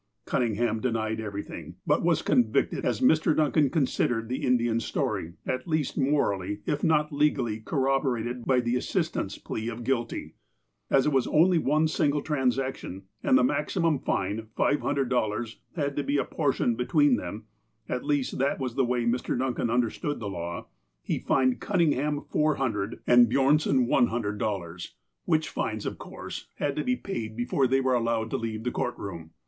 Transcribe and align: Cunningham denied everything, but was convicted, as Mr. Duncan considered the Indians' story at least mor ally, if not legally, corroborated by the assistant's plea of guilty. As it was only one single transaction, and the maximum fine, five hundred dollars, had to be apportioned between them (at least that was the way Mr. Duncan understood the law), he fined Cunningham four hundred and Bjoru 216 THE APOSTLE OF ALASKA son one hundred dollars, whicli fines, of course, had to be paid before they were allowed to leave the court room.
Cunningham 0.25 0.79
denied 0.79 1.19
everything, 1.21 1.75
but 1.85 2.01
was 2.01 2.23
convicted, 2.23 2.83
as 2.83 3.01
Mr. 3.01 3.35
Duncan 3.37 3.69
considered 3.69 4.29
the 4.29 4.43
Indians' 4.43 4.83
story 4.83 5.33
at 5.45 5.67
least 5.67 5.95
mor 5.95 6.33
ally, 6.33 6.57
if 6.65 6.83
not 6.83 7.13
legally, 7.13 7.59
corroborated 7.59 8.43
by 8.45 8.61
the 8.61 8.75
assistant's 8.75 9.37
plea 9.37 9.69
of 9.69 9.83
guilty. 9.83 10.33
As 10.89 11.05
it 11.05 11.11
was 11.11 11.27
only 11.27 11.59
one 11.59 11.87
single 11.87 12.21
transaction, 12.23 13.03
and 13.21 13.37
the 13.37 13.43
maximum 13.43 13.99
fine, 13.99 14.47
five 14.55 14.81
hundred 14.81 15.07
dollars, 15.09 15.59
had 15.75 15.95
to 15.97 16.03
be 16.03 16.17
apportioned 16.17 16.77
between 16.77 17.17
them 17.17 17.45
(at 17.87 18.03
least 18.03 18.39
that 18.39 18.59
was 18.59 18.73
the 18.73 18.83
way 18.83 19.05
Mr. 19.05 19.37
Duncan 19.37 19.69
understood 19.69 20.19
the 20.19 20.27
law), 20.31 20.65
he 21.03 21.19
fined 21.19 21.59
Cunningham 21.61 22.21
four 22.21 22.55
hundred 22.55 23.01
and 23.05 23.27
Bjoru 23.29 23.33
216 23.33 23.35
THE 23.35 23.37
APOSTLE 23.37 23.37
OF 23.37 23.47
ALASKA 23.53 23.69
son 23.69 23.87
one 23.87 24.07
hundred 24.07 24.37
dollars, 24.39 24.95
whicli 25.27 25.45
fines, 25.45 25.85
of 25.85 25.99
course, 25.99 26.47
had 26.55 26.75
to 26.75 26.83
be 26.83 26.95
paid 26.95 27.37
before 27.37 27.67
they 27.67 27.81
were 27.81 27.93
allowed 27.93 28.31
to 28.31 28.37
leave 28.37 28.63
the 28.63 28.71
court 28.71 28.97
room. 28.97 29.29